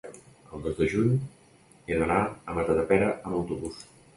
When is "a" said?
2.31-2.57